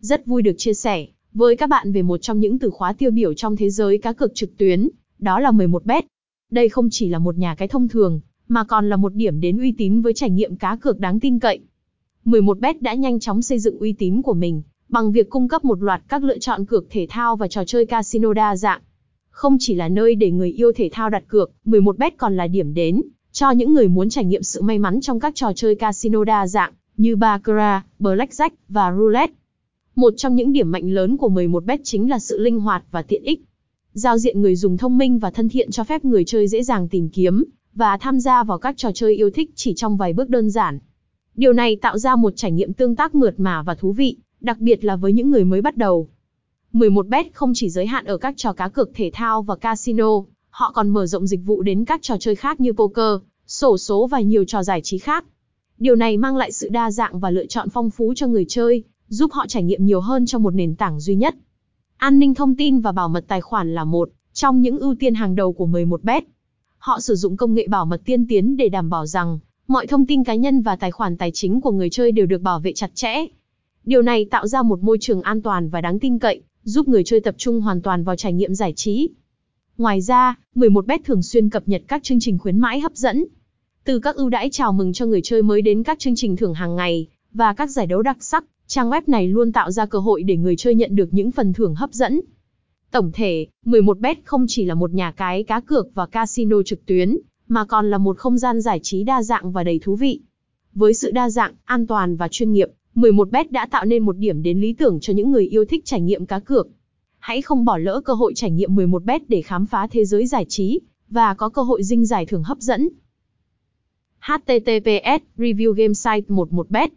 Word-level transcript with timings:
Rất 0.00 0.26
vui 0.26 0.42
được 0.42 0.54
chia 0.58 0.74
sẻ 0.74 1.06
với 1.32 1.56
các 1.56 1.68
bạn 1.68 1.92
về 1.92 2.02
một 2.02 2.18
trong 2.18 2.40
những 2.40 2.58
từ 2.58 2.70
khóa 2.70 2.92
tiêu 2.92 3.10
biểu 3.10 3.34
trong 3.34 3.56
thế 3.56 3.70
giới 3.70 3.98
cá 3.98 4.12
cược 4.12 4.34
trực 4.34 4.56
tuyến, 4.56 4.88
đó 5.18 5.40
là 5.40 5.50
11bet. 5.50 6.02
Đây 6.50 6.68
không 6.68 6.88
chỉ 6.90 7.08
là 7.08 7.18
một 7.18 7.38
nhà 7.38 7.54
cái 7.54 7.68
thông 7.68 7.88
thường, 7.88 8.20
mà 8.48 8.64
còn 8.64 8.88
là 8.88 8.96
một 8.96 9.14
điểm 9.14 9.40
đến 9.40 9.58
uy 9.58 9.74
tín 9.78 10.00
với 10.00 10.12
trải 10.14 10.30
nghiệm 10.30 10.56
cá 10.56 10.76
cược 10.76 10.98
đáng 11.00 11.20
tin 11.20 11.38
cậy. 11.38 11.60
11bet 12.24 12.74
đã 12.80 12.94
nhanh 12.94 13.20
chóng 13.20 13.42
xây 13.42 13.58
dựng 13.58 13.78
uy 13.78 13.92
tín 13.92 14.22
của 14.22 14.34
mình 14.34 14.62
bằng 14.88 15.12
việc 15.12 15.30
cung 15.30 15.48
cấp 15.48 15.64
một 15.64 15.82
loạt 15.82 16.02
các 16.08 16.24
lựa 16.24 16.38
chọn 16.38 16.66
cược 16.66 16.90
thể 16.90 17.06
thao 17.10 17.36
và 17.36 17.48
trò 17.48 17.64
chơi 17.64 17.86
casino 17.86 18.32
đa 18.32 18.56
dạng. 18.56 18.80
Không 19.30 19.56
chỉ 19.60 19.74
là 19.74 19.88
nơi 19.88 20.14
để 20.14 20.30
người 20.30 20.50
yêu 20.50 20.72
thể 20.76 20.88
thao 20.92 21.10
đặt 21.10 21.24
cược, 21.28 21.50
11bet 21.64 22.10
còn 22.16 22.36
là 22.36 22.46
điểm 22.46 22.74
đến 22.74 23.02
cho 23.32 23.50
những 23.50 23.74
người 23.74 23.88
muốn 23.88 24.08
trải 24.08 24.24
nghiệm 24.24 24.42
sự 24.42 24.62
may 24.62 24.78
mắn 24.78 25.00
trong 25.00 25.20
các 25.20 25.34
trò 25.34 25.52
chơi 25.56 25.74
casino 25.74 26.24
đa 26.24 26.46
dạng 26.46 26.72
như 26.96 27.16
baccarat, 27.16 27.82
blackjack 28.00 28.50
và 28.68 28.92
roulette. 28.98 29.34
Một 29.98 30.14
trong 30.16 30.34
những 30.34 30.52
điểm 30.52 30.70
mạnh 30.70 30.90
lớn 30.90 31.16
của 31.16 31.28
11bet 31.28 31.78
chính 31.84 32.10
là 32.10 32.18
sự 32.18 32.38
linh 32.38 32.60
hoạt 32.60 32.84
và 32.90 33.02
tiện 33.02 33.22
ích. 33.22 33.40
Giao 33.92 34.18
diện 34.18 34.42
người 34.42 34.56
dùng 34.56 34.76
thông 34.76 34.98
minh 34.98 35.18
và 35.18 35.30
thân 35.30 35.48
thiện 35.48 35.70
cho 35.70 35.84
phép 35.84 36.04
người 36.04 36.24
chơi 36.24 36.48
dễ 36.48 36.62
dàng 36.62 36.88
tìm 36.88 37.08
kiếm 37.08 37.44
và 37.74 37.96
tham 37.96 38.20
gia 38.20 38.44
vào 38.44 38.58
các 38.58 38.76
trò 38.76 38.90
chơi 38.94 39.16
yêu 39.16 39.30
thích 39.30 39.50
chỉ 39.54 39.74
trong 39.76 39.96
vài 39.96 40.12
bước 40.12 40.28
đơn 40.28 40.50
giản. 40.50 40.78
Điều 41.34 41.52
này 41.52 41.76
tạo 41.76 41.98
ra 41.98 42.16
một 42.16 42.32
trải 42.36 42.52
nghiệm 42.52 42.72
tương 42.72 42.96
tác 42.96 43.14
mượt 43.14 43.34
mà 43.40 43.62
và 43.62 43.74
thú 43.74 43.92
vị, 43.92 44.16
đặc 44.40 44.58
biệt 44.58 44.84
là 44.84 44.96
với 44.96 45.12
những 45.12 45.30
người 45.30 45.44
mới 45.44 45.62
bắt 45.62 45.76
đầu. 45.76 46.08
11bet 46.72 47.24
không 47.32 47.52
chỉ 47.54 47.70
giới 47.70 47.86
hạn 47.86 48.04
ở 48.04 48.16
các 48.16 48.34
trò 48.36 48.52
cá 48.52 48.68
cược 48.68 48.90
thể 48.94 49.10
thao 49.14 49.42
và 49.42 49.56
casino, 49.56 50.22
họ 50.50 50.72
còn 50.74 50.88
mở 50.88 51.06
rộng 51.06 51.26
dịch 51.26 51.40
vụ 51.44 51.62
đến 51.62 51.84
các 51.84 52.02
trò 52.02 52.16
chơi 52.20 52.34
khác 52.34 52.60
như 52.60 52.72
poker, 52.72 53.20
sổ 53.46 53.78
số 53.78 54.06
và 54.06 54.20
nhiều 54.20 54.44
trò 54.44 54.62
giải 54.62 54.80
trí 54.84 54.98
khác. 54.98 55.24
Điều 55.78 55.96
này 55.96 56.16
mang 56.16 56.36
lại 56.36 56.52
sự 56.52 56.68
đa 56.68 56.90
dạng 56.90 57.20
và 57.20 57.30
lựa 57.30 57.46
chọn 57.46 57.68
phong 57.68 57.90
phú 57.90 58.12
cho 58.16 58.26
người 58.26 58.44
chơi, 58.48 58.84
giúp 59.08 59.32
họ 59.32 59.46
trải 59.46 59.62
nghiệm 59.62 59.86
nhiều 59.86 60.00
hơn 60.00 60.26
trong 60.26 60.42
một 60.42 60.54
nền 60.54 60.74
tảng 60.74 61.00
duy 61.00 61.14
nhất. 61.14 61.34
An 61.96 62.18
ninh 62.18 62.34
thông 62.34 62.56
tin 62.56 62.80
và 62.80 62.92
bảo 62.92 63.08
mật 63.08 63.24
tài 63.28 63.40
khoản 63.40 63.74
là 63.74 63.84
một 63.84 64.10
trong 64.32 64.60
những 64.60 64.78
ưu 64.78 64.94
tiên 64.94 65.14
hàng 65.14 65.34
đầu 65.34 65.52
của 65.52 65.66
11bet. 65.66 66.22
Họ 66.78 67.00
sử 67.00 67.14
dụng 67.14 67.36
công 67.36 67.54
nghệ 67.54 67.68
bảo 67.68 67.84
mật 67.84 68.00
tiên 68.04 68.26
tiến 68.26 68.56
để 68.56 68.68
đảm 68.68 68.90
bảo 68.90 69.06
rằng 69.06 69.38
mọi 69.68 69.86
thông 69.86 70.06
tin 70.06 70.24
cá 70.24 70.34
nhân 70.34 70.62
và 70.62 70.76
tài 70.76 70.90
khoản 70.90 71.16
tài 71.16 71.30
chính 71.34 71.60
của 71.60 71.70
người 71.70 71.90
chơi 71.90 72.12
đều 72.12 72.26
được 72.26 72.42
bảo 72.42 72.60
vệ 72.60 72.72
chặt 72.72 72.90
chẽ. 72.94 73.26
Điều 73.84 74.02
này 74.02 74.24
tạo 74.24 74.46
ra 74.46 74.62
một 74.62 74.82
môi 74.82 74.98
trường 75.00 75.22
an 75.22 75.42
toàn 75.42 75.68
và 75.68 75.80
đáng 75.80 75.98
tin 75.98 76.18
cậy, 76.18 76.42
giúp 76.62 76.88
người 76.88 77.04
chơi 77.04 77.20
tập 77.20 77.34
trung 77.38 77.60
hoàn 77.60 77.82
toàn 77.82 78.04
vào 78.04 78.16
trải 78.16 78.32
nghiệm 78.32 78.54
giải 78.54 78.72
trí. 78.76 79.08
Ngoài 79.78 80.00
ra, 80.00 80.38
11bet 80.54 80.98
thường 81.04 81.22
xuyên 81.22 81.50
cập 81.50 81.68
nhật 81.68 81.82
các 81.88 82.02
chương 82.02 82.20
trình 82.20 82.38
khuyến 82.38 82.58
mãi 82.58 82.80
hấp 82.80 82.92
dẫn. 82.96 83.24
Từ 83.84 83.98
các 83.98 84.16
ưu 84.16 84.28
đãi 84.28 84.48
chào 84.52 84.72
mừng 84.72 84.92
cho 84.92 85.06
người 85.06 85.20
chơi 85.24 85.42
mới 85.42 85.62
đến 85.62 85.82
các 85.82 85.98
chương 85.98 86.16
trình 86.16 86.36
thưởng 86.36 86.54
hàng 86.54 86.76
ngày 86.76 87.06
và 87.32 87.54
các 87.54 87.70
giải 87.70 87.86
đấu 87.86 88.02
đặc 88.02 88.16
sắc, 88.20 88.44
trang 88.68 88.90
web 88.90 89.02
này 89.06 89.28
luôn 89.28 89.52
tạo 89.52 89.70
ra 89.70 89.86
cơ 89.86 89.98
hội 89.98 90.22
để 90.22 90.36
người 90.36 90.56
chơi 90.56 90.74
nhận 90.74 90.96
được 90.96 91.08
những 91.14 91.30
phần 91.30 91.52
thưởng 91.52 91.74
hấp 91.74 91.92
dẫn. 91.92 92.20
Tổng 92.90 93.10
thể, 93.14 93.46
11bet 93.64 94.14
không 94.24 94.44
chỉ 94.48 94.64
là 94.64 94.74
một 94.74 94.94
nhà 94.94 95.12
cái 95.12 95.42
cá 95.42 95.60
cược 95.60 95.94
và 95.94 96.06
casino 96.06 96.62
trực 96.62 96.86
tuyến, 96.86 97.16
mà 97.48 97.64
còn 97.64 97.90
là 97.90 97.98
một 97.98 98.18
không 98.18 98.38
gian 98.38 98.60
giải 98.60 98.80
trí 98.82 99.04
đa 99.04 99.22
dạng 99.22 99.52
và 99.52 99.64
đầy 99.64 99.80
thú 99.82 99.96
vị. 99.96 100.20
Với 100.74 100.94
sự 100.94 101.10
đa 101.10 101.30
dạng, 101.30 101.54
an 101.64 101.86
toàn 101.86 102.16
và 102.16 102.28
chuyên 102.28 102.52
nghiệp, 102.52 102.68
11bet 102.94 103.44
đã 103.50 103.66
tạo 103.66 103.84
nên 103.84 104.02
một 104.02 104.16
điểm 104.16 104.42
đến 104.42 104.60
lý 104.60 104.72
tưởng 104.72 105.00
cho 105.00 105.12
những 105.12 105.30
người 105.30 105.46
yêu 105.46 105.64
thích 105.64 105.84
trải 105.84 106.00
nghiệm 106.00 106.26
cá 106.26 106.38
cược. 106.38 106.68
Hãy 107.18 107.42
không 107.42 107.64
bỏ 107.64 107.78
lỡ 107.78 108.00
cơ 108.04 108.12
hội 108.12 108.32
trải 108.34 108.50
nghiệm 108.50 108.76
11bet 108.76 109.20
để 109.28 109.42
khám 109.42 109.66
phá 109.66 109.86
thế 109.90 110.04
giới 110.04 110.26
giải 110.26 110.44
trí 110.48 110.80
và 111.10 111.34
có 111.34 111.48
cơ 111.48 111.62
hội 111.62 111.82
dinh 111.82 112.06
giải 112.06 112.26
thưởng 112.26 112.42
hấp 112.42 112.58
dẫn. 112.58 112.88
https 114.20 115.22
review 115.36 115.72
game 115.72 115.94
site 115.94 116.26
11bet 116.28 116.88